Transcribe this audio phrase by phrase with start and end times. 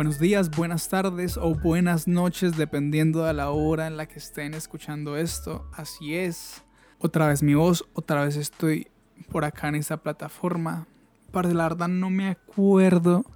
[0.00, 4.54] Buenos días, buenas tardes o buenas noches, dependiendo de la hora en la que estén
[4.54, 5.68] escuchando esto.
[5.74, 6.64] Así es.
[6.98, 8.88] Otra vez mi voz, otra vez estoy
[9.30, 10.86] por acá en esta plataforma.
[11.32, 13.26] Para la verdad no me acuerdo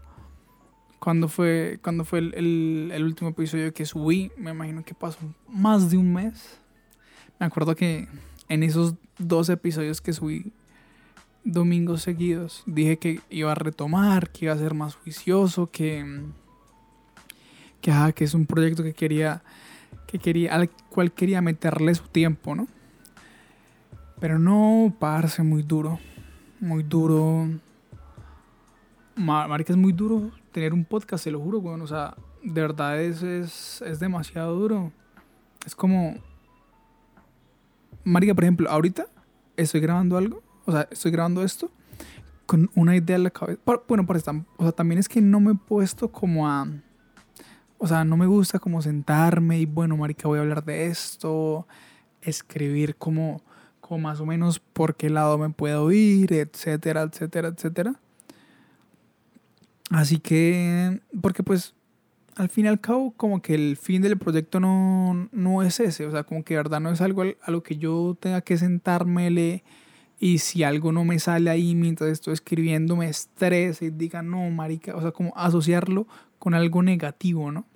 [1.01, 4.33] cuándo fue, cuando fue el, el último episodio que subí.
[4.39, 6.59] Me imagino que pasó más de un mes.
[7.39, 8.09] Me acuerdo que
[8.49, 10.51] en esos dos episodios que subí
[11.45, 12.63] domingos seguidos.
[12.65, 16.25] Dije que iba a retomar, que iba a ser más juicioso, que,
[18.15, 19.43] que, es un proyecto que quería,
[20.07, 22.67] que quería, al cual quería meterle su tiempo, ¿no?
[24.21, 25.99] Pero no, parse muy duro,
[26.61, 27.49] muy duro.
[29.17, 33.01] Marica, es muy duro tener un podcast, se lo juro, bueno, o sea, de verdad
[33.01, 34.93] es, es, es demasiado duro.
[35.67, 36.17] Es como...
[38.03, 39.07] Marica, por ejemplo, ahorita
[39.57, 41.71] estoy grabando algo o sea, estoy grabando esto
[42.47, 43.61] con una idea en la cabeza.
[43.89, 46.67] Bueno, por estar, o sea, también es que no me he puesto como a,
[47.85, 51.69] o sea, no me gusta como sentarme y bueno, marica, voy a hablar de esto,
[52.23, 53.43] escribir como,
[53.83, 57.95] como más o menos por qué lado me puedo ir, etcétera, etcétera, etcétera.
[59.91, 61.75] Así que, porque pues
[62.37, 66.07] al fin y al cabo, como que el fin del proyecto no, no es ese,
[66.07, 68.57] o sea, como que de verdad no es algo a lo que yo tenga que
[68.57, 69.63] sentarme, le
[70.19, 74.49] y si algo no me sale ahí mientras estoy escribiendo, me estresa y diga, no,
[74.49, 76.07] marica, o sea, como asociarlo
[76.39, 77.67] con algo negativo, ¿no?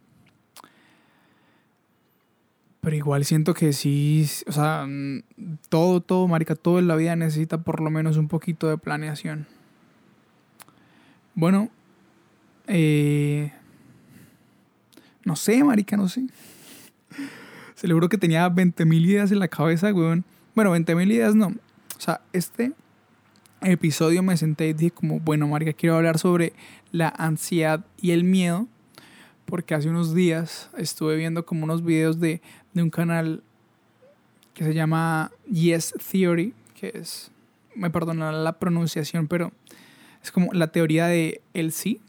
[2.88, 4.88] Pero igual siento que sí, o sea,
[5.68, 9.46] todo, todo, marica, todo en la vida necesita por lo menos un poquito de planeación.
[11.34, 11.68] Bueno,
[12.66, 13.52] eh,
[15.22, 16.28] no sé, marica, no sé.
[17.74, 20.24] Seguro que tenía 20.000 ideas en la cabeza, weón.
[20.54, 21.48] Bueno, 20.000 ideas no.
[21.48, 22.72] O sea, este
[23.60, 26.54] episodio me senté y dije como, bueno, Marica, quiero hablar sobre
[26.90, 28.66] la ansiedad y el miedo.
[29.44, 32.42] Porque hace unos días estuve viendo como unos videos de,
[32.74, 33.42] de un canal
[34.54, 37.30] que se llama Yes Theory, que es,
[37.74, 39.52] me perdonará la pronunciación, pero
[40.22, 42.00] es como la teoría de el sí,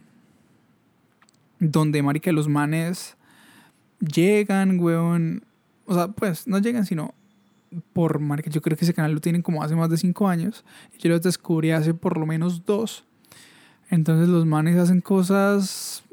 [1.59, 3.17] donde, marica, los manes
[3.99, 5.43] llegan, weón,
[5.85, 7.13] o sea, pues no llegan, sino
[7.93, 8.49] por marca.
[8.49, 10.63] Yo creo que ese canal lo tienen como hace más de 5 años.
[10.97, 13.03] Yo lo descubrí hace por lo menos 2.
[13.89, 16.03] Entonces los manes hacen cosas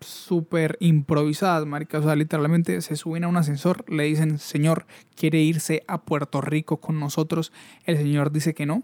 [0.00, 1.98] súper improvisadas, marica.
[1.98, 6.40] O sea, literalmente se suben a un ascensor, le dicen, señor, ¿quiere irse a Puerto
[6.40, 7.52] Rico con nosotros?
[7.84, 8.82] El señor dice que no.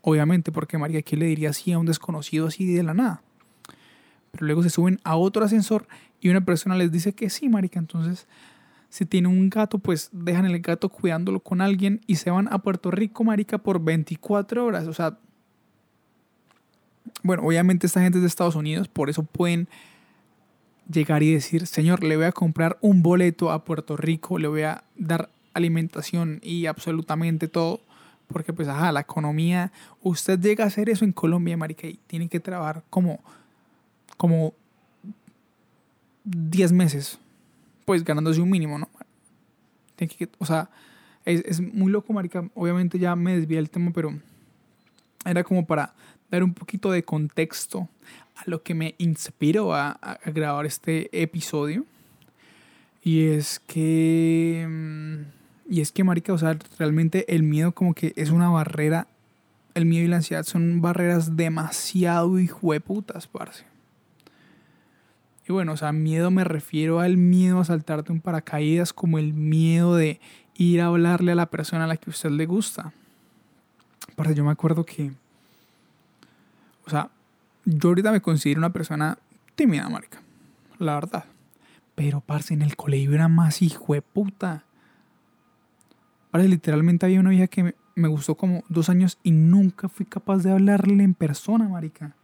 [0.00, 3.22] Obviamente, porque marica, ¿quién le diría así a un desconocido así de la nada?
[4.32, 5.86] Pero luego se suben a otro ascensor
[6.20, 7.78] y una persona les dice que sí, marica.
[7.78, 8.26] Entonces
[8.92, 12.58] si tiene un gato, pues dejan el gato cuidándolo con alguien y se van a
[12.58, 14.86] Puerto Rico, marica, por 24 horas.
[14.86, 15.18] O sea,
[17.22, 19.66] bueno, obviamente esta gente es de Estados Unidos, por eso pueden
[20.92, 24.62] llegar y decir, señor, le voy a comprar un boleto a Puerto Rico, le voy
[24.62, 27.80] a dar alimentación y absolutamente todo.
[28.28, 32.28] Porque pues, ajá, la economía, usted llega a hacer eso en Colombia, marica, y tiene
[32.28, 33.20] que trabajar como,
[34.16, 34.54] como
[36.24, 37.18] 10 meses
[37.84, 38.88] pues ganándose un mínimo, ¿no?
[39.96, 40.70] que, o sea,
[41.24, 42.48] es, es, muy loco, marica.
[42.54, 44.12] Obviamente ya me desvié el tema, pero
[45.24, 45.94] era como para
[46.30, 47.88] dar un poquito de contexto
[48.36, 51.84] a lo que me inspiró a, a grabar este episodio.
[53.02, 54.66] Y es que...
[55.68, 59.06] Y es que, marica, o sea, realmente el miedo como que es una barrera.
[59.74, 63.64] El miedo y la ansiedad son barreras demasiado hijueputas, parce.
[65.48, 69.32] Y bueno, o sea, miedo me refiero al miedo a saltarte un paracaídas como el
[69.32, 70.20] miedo de
[70.56, 72.92] ir a hablarle a la persona a la que usted le gusta.
[74.14, 75.10] Parce, yo me acuerdo que,
[76.86, 77.10] o sea,
[77.64, 79.18] yo ahorita me considero una persona
[79.54, 80.20] tímida, marica,
[80.78, 81.24] la verdad.
[81.94, 84.64] Pero, parce, en el colegio era más hijo de puta.
[86.30, 90.38] Parce, literalmente había una vieja que me, gustó como dos años y nunca fui capaz
[90.38, 92.16] de hablarle en persona, marica.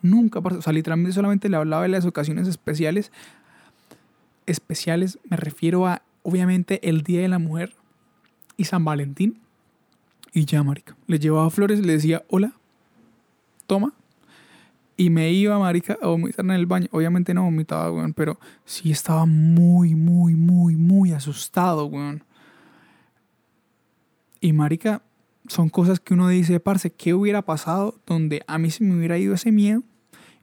[0.00, 3.12] Nunca, o sea, literalmente solamente le hablaba de las ocasiones especiales.
[4.46, 7.74] Especiales, me refiero a, obviamente, el Día de la Mujer
[8.56, 9.38] y San Valentín.
[10.32, 10.96] Y ya, marica.
[11.06, 12.54] Le llevaba flores, le decía, hola,
[13.66, 13.92] toma.
[14.96, 16.88] Y me iba, marica, a vomitar en el baño.
[16.92, 22.24] Obviamente no vomitaba, weón, pero sí estaba muy, muy, muy, muy asustado, weón.
[24.40, 25.02] Y marica,
[25.48, 29.18] son cosas que uno dice, parce, ¿qué hubiera pasado donde a mí se me hubiera
[29.18, 29.82] ido ese miedo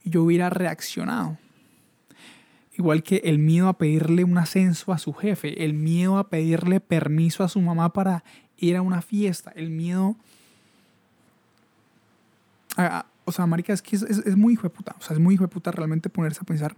[0.10, 1.38] yo hubiera reaccionado.
[2.78, 6.80] Igual que el miedo a pedirle un ascenso a su jefe, el miedo a pedirle
[6.80, 8.24] permiso a su mamá para
[8.58, 10.16] ir a una fiesta, el miedo...
[13.30, 14.96] o sea, marica, es que es, muy hijo de puta.
[14.98, 16.76] O sea, es muy hijo de puta realmente ponerse a pensar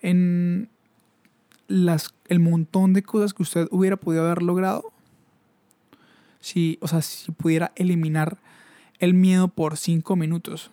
[0.00, 0.68] en
[1.66, 4.92] las, el montón de cosas que usted hubiera podido haber logrado
[6.40, 8.36] si, o sea, si pudiera eliminar
[8.98, 10.70] el miedo por cinco minutos.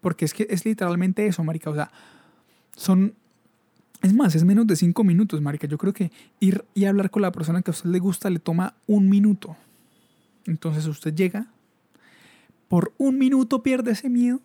[0.00, 1.70] Porque es que es literalmente eso, marica.
[1.70, 1.90] O sea,
[2.76, 3.14] son...
[4.02, 5.66] Es más, es menos de cinco minutos, marica.
[5.66, 8.38] Yo creo que ir y hablar con la persona que a usted le gusta le
[8.38, 9.56] toma un minuto.
[10.46, 11.48] Entonces usted llega,
[12.70, 14.40] por un minuto pierde ese miedo,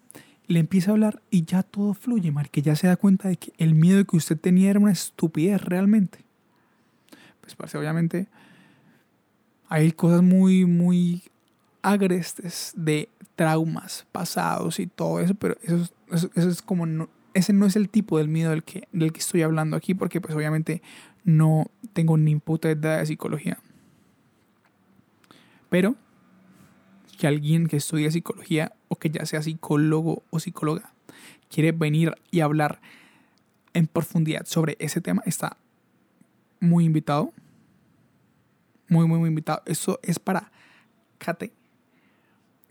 [0.48, 2.60] le empieza a hablar y ya todo fluye, marica.
[2.60, 6.25] Ya se da cuenta de que el miedo que usted tenía era una estupidez realmente.
[7.39, 8.27] Pues parece, obviamente,
[9.69, 11.22] hay cosas muy, muy
[11.83, 15.94] agrestes de traumas pasados y todo eso, pero eso,
[16.33, 19.78] es como ese no es el tipo del miedo del que, del que estoy hablando
[19.78, 20.81] aquí, porque pues obviamente
[21.24, 23.60] no tengo ni puta idea de psicología.
[25.69, 25.95] Pero
[27.15, 30.94] que alguien que estudie psicología o que ya sea psicólogo o psicóloga
[31.50, 32.81] quiere venir y hablar
[33.73, 35.57] en profundidad sobre ese tema, está
[36.59, 37.33] muy invitado.
[38.88, 39.62] Muy, muy, muy invitado.
[39.65, 40.51] Eso es para
[41.17, 41.53] Kate.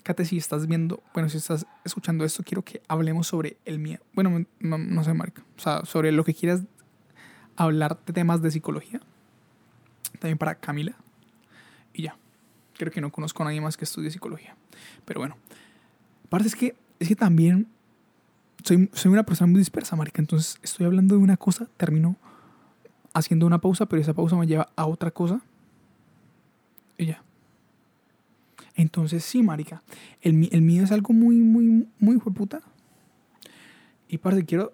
[0.02, 4.02] Kate, si estás viendo, bueno, si estás escuchando esto, quiero que hablemos sobre el miedo.
[4.12, 5.44] Bueno, no, no sé, Marca.
[5.56, 6.62] O sea, sobre lo que quieras
[7.56, 9.00] hablar de temas de psicología.
[10.20, 10.94] También para Camila.
[11.92, 12.16] Y ya.
[12.76, 14.56] Creo que no conozco a nadie más que estudie psicología.
[15.04, 15.36] Pero bueno.
[16.26, 17.68] Aparte es que, es que también
[18.64, 20.20] soy, soy una persona muy dispersa, marica.
[20.20, 22.16] Entonces estoy hablando de una cosa, termino
[23.12, 25.40] haciendo una pausa, pero esa pausa me lleva a otra cosa.
[26.98, 27.22] Y ya.
[28.74, 29.82] Entonces sí, marica.
[30.20, 32.60] El, el miedo es algo muy, muy, muy puta.
[34.08, 34.72] Y parte quiero...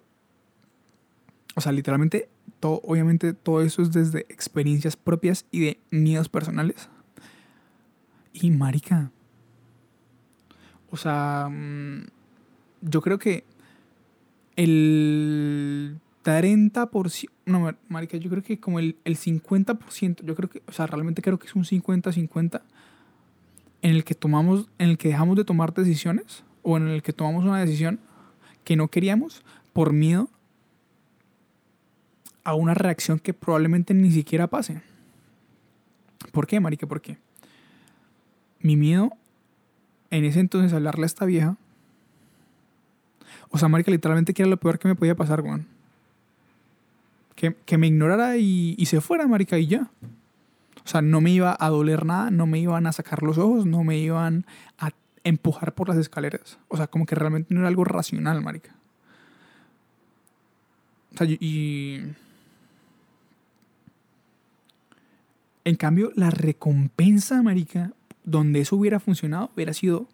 [1.57, 2.31] O sea, literalmente,
[2.61, 6.89] todo, obviamente todo eso es desde experiencias propias y de miedos personales.
[8.33, 9.11] Y marica.
[10.91, 12.07] O sea, mm,
[12.83, 13.45] yo creo que
[14.57, 20.73] el 30%, no, marica, yo creo que como el, el 50%, yo creo que, o
[20.73, 22.63] sea, realmente creo que es un 50-50
[23.83, 27.13] en el que tomamos, en el que dejamos de tomar decisiones o en el que
[27.13, 28.01] tomamos una decisión
[28.65, 29.43] que no queríamos
[29.73, 30.29] por miedo
[32.45, 34.83] a una reacción que probablemente ni siquiera pase.
[36.33, 36.87] ¿Por qué, marica?
[36.87, 37.19] ¿Por qué?
[38.61, 39.13] Mi miedo
[40.11, 41.57] en ese entonces hablarle a esta vieja.
[43.51, 45.67] O sea, marica, literalmente que era lo peor que me podía pasar, Juan.
[47.35, 49.91] Que, que, me ignorara y, y se fuera, marica, y ya.
[50.85, 53.67] O sea, no me iba a doler nada, no me iban a sacar los ojos,
[53.67, 54.45] no me iban
[54.79, 54.91] a
[55.25, 56.59] empujar por las escaleras.
[56.69, 58.75] O sea, como que realmente no era algo racional, marica.
[61.15, 62.03] O sea, y...
[65.65, 67.93] En cambio, la recompensa, marica,
[68.25, 70.07] donde eso hubiera funcionado, hubiera sido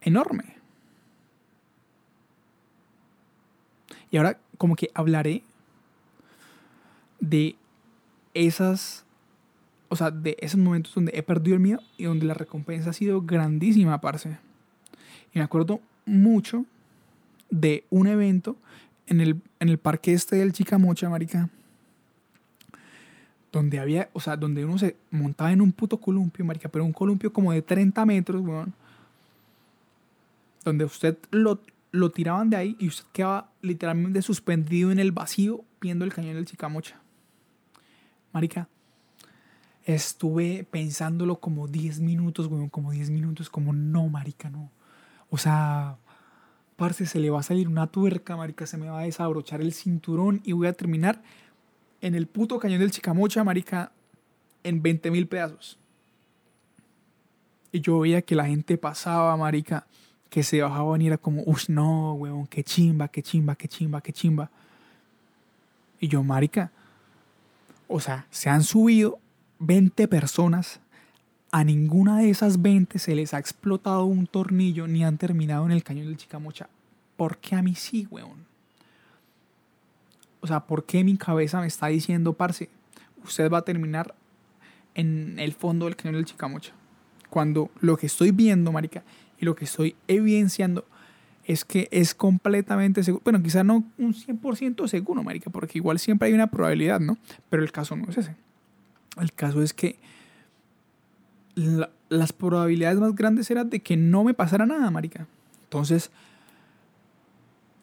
[0.00, 0.56] enorme.
[4.10, 5.42] Y ahora como que hablaré
[7.20, 7.56] de
[8.34, 9.04] esas
[9.92, 12.92] o sea, de esos momentos donde he perdido el miedo y donde la recompensa ha
[12.94, 14.38] sido grandísima, parce.
[15.34, 16.64] Y me acuerdo mucho
[17.50, 18.56] de un evento
[19.06, 21.50] en el, en el parque este del Chicamocha, marica.
[23.52, 26.92] Donde había, o sea, donde uno se montaba en un puto columpio, marica, pero un
[26.92, 28.72] columpio como de 30 metros, weón.
[30.64, 35.64] Donde usted lo, lo tiraban de ahí y usted quedaba literalmente suspendido en el vacío
[35.80, 37.00] viendo el cañón del Chicamocha.
[38.32, 38.68] Marica,
[39.84, 44.70] estuve pensándolo como 10 minutos, weón, como 10 minutos, como no, marica, no.
[45.28, 45.98] O sea,
[46.76, 49.72] parce, se le va a salir una tuerca, marica, se me va a desabrochar el
[49.72, 51.22] cinturón y voy a terminar
[52.02, 53.92] en el puto cañón del Chicamocha, marica,
[54.64, 55.78] en 20 mil pedazos.
[57.70, 59.86] Y yo veía que la gente pasaba, marica,
[60.28, 64.00] que se bajaba y era como, uff, no, weón, qué chimba, qué chimba, qué chimba,
[64.00, 64.50] qué chimba.
[66.00, 66.70] Y yo, marica,
[67.86, 69.18] o sea, se han subido
[69.60, 70.80] 20 personas,
[71.52, 75.72] a ninguna de esas 20 se les ha explotado un tornillo ni han terminado en
[75.72, 76.68] el cañón del Chicamocha.
[77.16, 78.51] ¿Por qué a mí sí, weón?
[80.42, 82.68] O sea, ¿por qué mi cabeza me está diciendo, parce,
[83.24, 84.14] usted va a terminar
[84.94, 86.72] en el fondo del cañón del Chicamocha?
[87.30, 89.02] Cuando lo que estoy viendo, marica,
[89.40, 90.84] y lo que estoy evidenciando
[91.44, 93.22] es que es completamente seguro.
[93.24, 97.16] Bueno, quizá no un 100% seguro, marica, porque igual siempre hay una probabilidad, ¿no?
[97.48, 98.36] Pero el caso no es ese.
[99.20, 99.96] El caso es que
[102.08, 105.26] las probabilidades más grandes eran de que no me pasara nada, marica.
[105.64, 106.10] Entonces,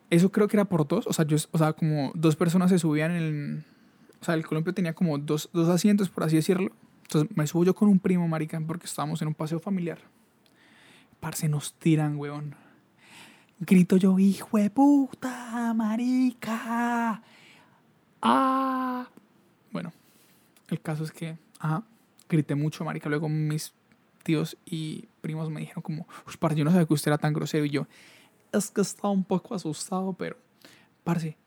[0.09, 1.07] eso creo que era por dos.
[1.07, 3.63] O sea, yo, o sea, como dos personas se subían en el...
[4.21, 6.71] O sea, el columpio tenía como dos, dos asientos, por así decirlo.
[7.03, 9.99] Entonces me subo yo con un primo, marica, porque estábamos en un paseo familiar.
[11.19, 12.55] parce, nos tiran, weón.
[13.59, 17.21] Grito yo, hijo de puta, marica.
[18.21, 19.07] Ah.
[19.71, 19.91] Bueno,
[20.69, 21.83] el caso es que, ajá,
[22.29, 23.09] grité mucho, marica.
[23.09, 23.73] Luego mis
[24.23, 26.07] tíos y primos me dijeron como,
[26.39, 27.65] parce, yo no sabía que usted era tan grosero.
[27.65, 27.87] Y yo,
[28.51, 30.37] es que estaba un poco asustado, pero,
[31.03, 31.37] parce,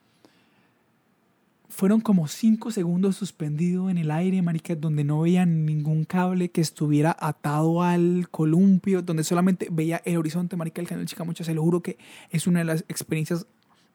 [1.73, 6.61] fueron como cinco segundos suspendido en el aire, marica, donde no veía ningún cable que
[6.61, 11.45] estuviera atado al columpio, donde solamente veía el horizonte, marica, el canal Chicamocha.
[11.45, 11.97] Se lo juro que
[12.31, 13.47] es una de las experiencias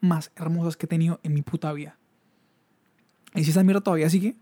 [0.02, 1.98] más hermosas que he tenido en mi puta vida.
[3.36, 4.36] Y si esa mierda todavía sigue,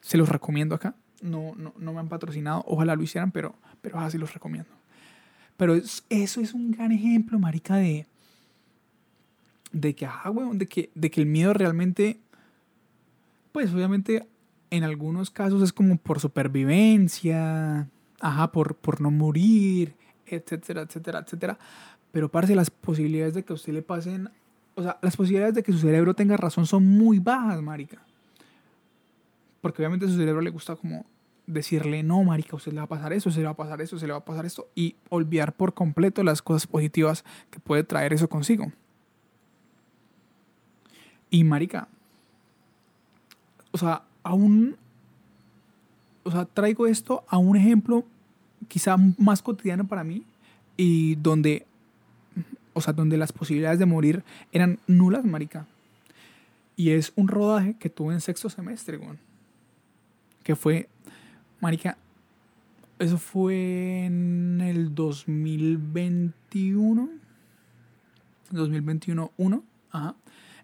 [0.00, 0.94] se los recomiendo acá.
[1.20, 4.70] No, no, no me han patrocinado, ojalá lo hicieran, pero, pero así los recomiendo.
[5.56, 8.06] Pero eso es un gran ejemplo, marica, de,
[9.72, 12.18] de que, ajá, weón, de que, de que el miedo realmente
[13.56, 14.26] pues obviamente
[14.68, 17.88] en algunos casos es como por supervivencia,
[18.20, 19.94] ajá, por, por no morir,
[20.26, 21.58] etcétera, etcétera, etcétera.
[22.12, 24.28] Pero parece las posibilidades de que a usted le pasen,
[24.74, 28.02] o sea, las posibilidades de que su cerebro tenga razón son muy bajas, marica.
[29.62, 31.06] Porque obviamente a su cerebro le gusta como
[31.46, 33.98] decirle, no, marica, usted le va a pasar eso, se le va a pasar eso,
[33.98, 37.84] se le va a pasar esto, y olvidar por completo las cosas positivas que puede
[37.84, 38.72] traer eso consigo.
[41.30, 41.88] Y marica,
[43.72, 44.76] o sea, aún,
[46.24, 48.04] o sea, traigo esto a un ejemplo
[48.68, 50.24] quizá más cotidiano para mí
[50.76, 51.66] y donde,
[52.72, 55.66] o sea, donde las posibilidades de morir eran nulas, marica.
[56.76, 59.18] Y es un rodaje que tuve en sexto semestre, güey.
[60.42, 60.88] Que fue,
[61.60, 61.96] marica,
[62.98, 67.08] eso fue en el 2021.
[68.50, 69.64] 2021, 1.
[69.90, 70.14] Ajá.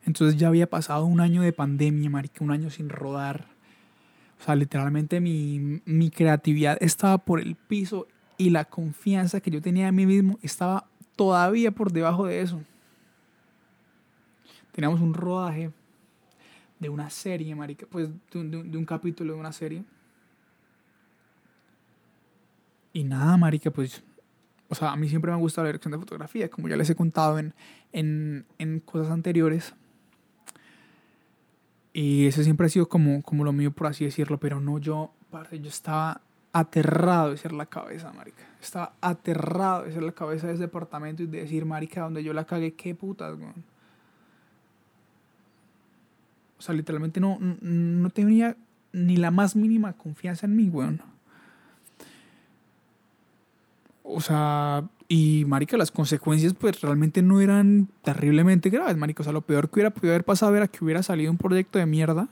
[0.04, 3.46] Entonces ya había pasado un año de pandemia, marica, un año sin rodar.
[4.40, 9.62] O sea, literalmente mi, mi creatividad estaba por el piso y la confianza que yo
[9.62, 12.60] tenía en mí mismo estaba todavía por debajo de eso.
[14.72, 15.70] Teníamos un rodaje
[16.80, 19.84] de una serie, marica, pues de un, de un, capítulo de una serie.
[22.92, 24.02] Y nada, marica, pues
[24.72, 26.88] o sea, a mí siempre me ha gustado la dirección de fotografía, como ya les
[26.88, 27.52] he contado en,
[27.92, 29.74] en, en, cosas anteriores.
[31.92, 35.12] Y eso siempre ha sido como, como lo mío, por así decirlo, pero no yo,
[35.30, 36.22] yo estaba
[36.54, 38.44] aterrado de ser la cabeza, marica.
[38.62, 42.32] Estaba aterrado de ser la cabeza de ese departamento y de decir, marica, donde yo
[42.32, 43.62] la cagué, qué putas, weón.
[46.58, 48.56] O sea, literalmente no, no tenía
[48.92, 51.11] ni la más mínima confianza en mí, weón.
[54.02, 59.22] O sea, y, marica, las consecuencias pues realmente no eran terriblemente graves, marica.
[59.22, 61.78] O sea, lo peor que hubiera podido haber pasado era que hubiera salido un proyecto
[61.78, 62.28] de mierda.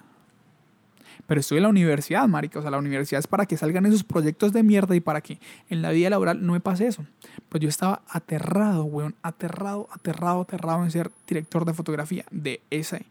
[1.27, 2.59] Pero estoy en la universidad, marica.
[2.59, 5.39] O sea, la universidad es para que salgan esos proyectos de mierda y para que
[5.69, 7.05] en la vida laboral no me pase eso.
[7.49, 9.15] Pues yo estaba aterrado, weón.
[9.23, 13.05] Aterrado, aterrado, aterrado en ser director de fotografía de ese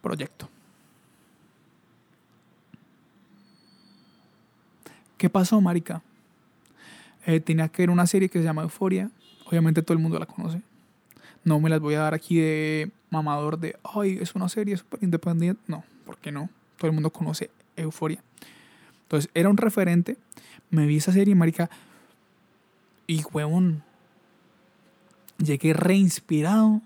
[0.00, 0.48] proyecto.
[5.18, 6.02] ¿Qué pasó, marica?
[7.30, 9.08] Eh, que ver una serie que se llama Euforia.
[9.46, 10.62] Obviamente todo el mundo la conoce.
[11.44, 15.02] No me las voy a dar aquí de mamador de, ay, es una serie súper
[15.04, 15.62] independiente.
[15.68, 16.50] No, ¿por qué no?
[16.76, 18.20] Todo el mundo conoce Euforia.
[19.02, 20.16] Entonces, era un referente.
[20.70, 21.70] Me vi esa serie, marica.
[23.06, 23.84] Y, huevón,
[25.38, 26.80] llegué reinspirado.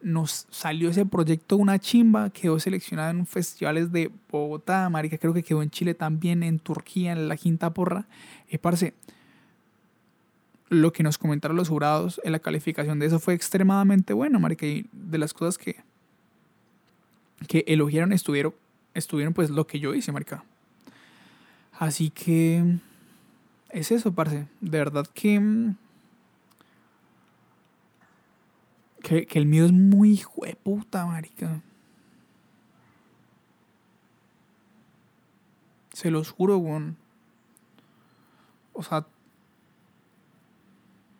[0.00, 2.30] Nos salió ese proyecto una chimba.
[2.30, 5.18] Quedó seleccionado en festivales de Bogotá, marica.
[5.18, 8.06] Creo que quedó en Chile también, en Turquía, en la Quinta Porra.
[8.48, 8.94] Y, parce,
[10.68, 14.66] lo que nos comentaron los jurados en la calificación de eso fue extremadamente bueno, marica.
[14.66, 15.76] Y de las cosas que,
[17.46, 18.54] que elogiaron estuvieron,
[18.94, 20.44] estuvieron pues lo que yo hice, marica.
[21.78, 22.78] Así que
[23.70, 24.48] es eso, parce.
[24.60, 25.74] De verdad que,
[29.02, 31.62] que, el miedo es muy hijo de puta, marica.
[35.92, 36.96] Se los juro, weón.
[38.72, 39.06] O sea,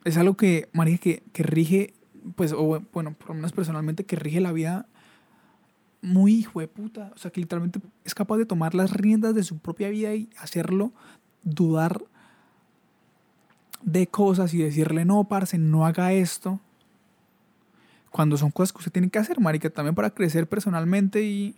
[0.06, 1.92] es algo que, María, que, que rige,
[2.36, 4.86] pues, o bueno, por lo menos personalmente, que rige la vida
[6.00, 7.10] muy hijo de puta.
[7.16, 10.30] O sea, que literalmente es capaz de tomar las riendas de su propia vida y
[10.38, 10.92] hacerlo
[11.42, 12.04] dudar
[13.82, 16.60] de cosas y decirle, no, parce, no haga esto.
[18.10, 21.56] Cuando son cosas que usted tiene que hacer, marica, también para crecer personalmente y,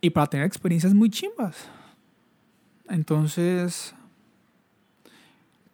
[0.00, 1.68] y para tener experiencias muy chimbas.
[2.88, 3.94] Entonces,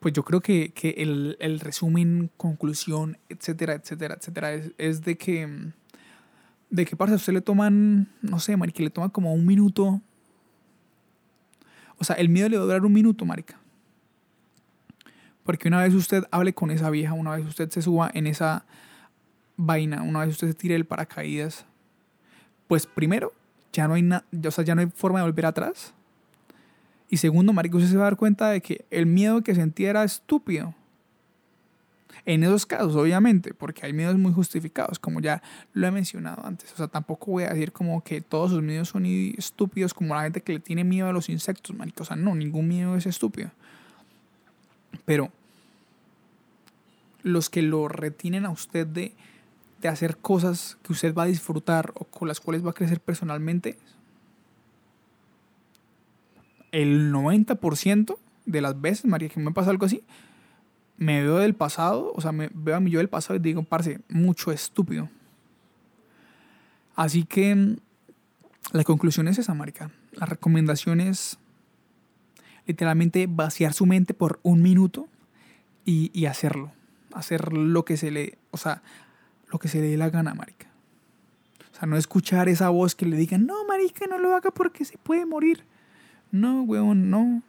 [0.01, 5.17] pues yo creo que, que el, el, resumen, conclusión, etcétera, etcétera, etcétera, es, es de
[5.17, 5.73] que,
[6.71, 10.01] de que, parce, a usted le toman, no sé, marica, le toma como un minuto.
[11.99, 13.61] O sea, el miedo le va a durar un minuto, marica.
[15.45, 18.65] Porque una vez usted hable con esa vieja, una vez usted se suba en esa
[19.59, 21.67] vaina, una vez usted se tire el paracaídas,
[22.69, 23.33] pues primero,
[23.73, 25.93] ya no hay nada, o sea, ya no hay forma de volver atrás.
[27.11, 29.91] Y segundo, marico, usted se va a dar cuenta de que el miedo que sentía
[29.91, 30.75] era estúpido.
[32.25, 36.73] En esos casos, obviamente, porque hay miedos muy justificados, como ya lo he mencionado antes.
[36.73, 40.23] O sea, tampoco voy a decir como que todos sus miedos son estúpidos, como la
[40.23, 42.05] gente que le tiene miedo a los insectos, marico.
[42.05, 43.51] O sea, no, ningún miedo es estúpido.
[45.05, 45.33] Pero
[47.23, 49.15] los que lo retienen a usted de,
[49.81, 53.01] de hacer cosas que usted va a disfrutar o con las cuales va a crecer
[53.01, 53.79] personalmente,
[56.73, 60.03] el 90% de las veces, María, que me pasa algo así,
[60.97, 63.63] me veo del pasado, o sea, me veo a mí yo del pasado y digo,
[63.63, 65.09] parce, mucho estúpido.
[66.95, 67.77] Así que mm,
[68.73, 69.91] la conclusión es esa, marica.
[70.13, 71.39] La recomendación es
[72.67, 75.09] literalmente vaciar su mente por un minuto
[75.87, 76.71] y, hacerlo.
[77.15, 78.83] Hacer lo que se le, o sea,
[79.49, 80.69] lo que se le dé la gana, marica.
[81.73, 84.85] O sea, no escuchar esa voz que le diga, no, marica, no lo haga porque
[84.85, 85.65] se puede morir.
[86.31, 87.43] No, weón, no.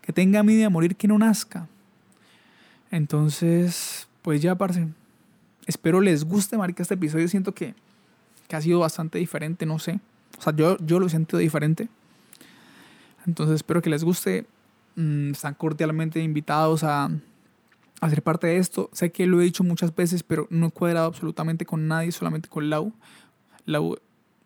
[0.00, 1.68] Que tenga miedo de morir, que no nazca.
[2.90, 4.86] Entonces, pues ya, parce.
[5.66, 7.26] Espero les guste, marica, este episodio.
[7.28, 7.74] Siento que,
[8.46, 9.98] que ha sido bastante diferente, no sé.
[10.38, 11.88] O sea, yo, yo lo sentido diferente.
[13.26, 14.46] Entonces, espero que les guste.
[14.94, 17.10] Mm, están cordialmente invitados a,
[18.00, 18.90] a ser parte de esto.
[18.92, 22.48] Sé que lo he dicho muchas veces, pero no he cuadrado absolutamente con nadie, solamente
[22.48, 22.92] con Lau.
[23.64, 23.96] Lau,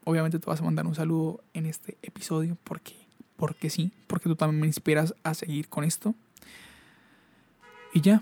[0.05, 2.95] obviamente te vas a mandar un saludo en este episodio porque,
[3.41, 6.15] porque sí, porque tú también me inspiras a seguir con esto.
[7.95, 8.21] Y ya.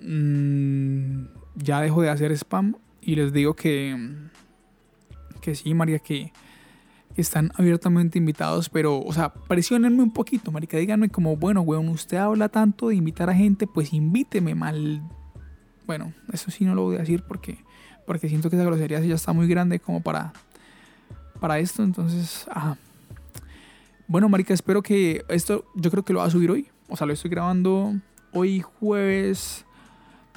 [0.00, 1.24] Mm,
[1.56, 3.96] ya dejo de hacer spam y les digo que,
[5.40, 6.32] que sí, María, que,
[7.16, 12.16] están abiertamente invitados, pero, o sea, presionenme un poquito, marica, díganme como, bueno, weón, usted
[12.16, 15.00] habla tanto de invitar a gente, pues invíteme mal.
[15.86, 17.58] Bueno, eso sí no lo voy a decir porque,
[18.04, 20.32] porque siento que esa grosería ya está muy grande como para,
[21.38, 22.78] para esto, entonces, ajá.
[24.06, 27.06] Bueno, marica, espero que esto, yo creo que lo va a subir hoy, o sea,
[27.06, 27.94] lo estoy grabando
[28.32, 29.64] hoy jueves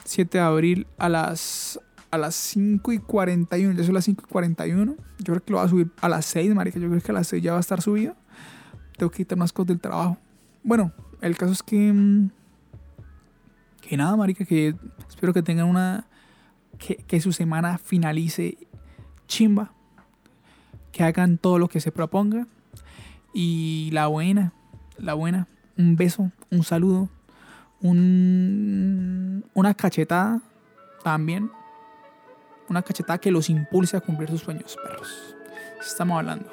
[0.05, 1.79] 7 de abril a las,
[2.11, 3.77] a las 5 y 41.
[3.77, 4.95] Ya son las 5 y 41.
[5.19, 6.79] Yo creo que lo va a subir a las 6, marica.
[6.79, 8.15] Yo creo que a las 6 ya va a estar subido.
[8.97, 10.17] Tengo que quitar unas cosas del trabajo.
[10.63, 11.91] Bueno, el caso es que...
[11.91, 12.29] Mm,
[13.81, 14.75] que nada, marica, que
[15.09, 16.07] espero que tengan una...
[16.77, 18.57] Que, que su semana finalice
[19.27, 19.73] chimba.
[20.91, 22.47] Que hagan todo lo que se proponga.
[23.39, 24.51] Y la buena,
[24.97, 25.47] la buena.
[25.77, 27.07] Un beso, un saludo
[27.81, 30.41] un, una cachetada
[31.03, 31.51] también.
[32.67, 35.35] Una cachetada que los impulse a cumplir sus sueños, perros.
[35.79, 36.51] Estamos hablando.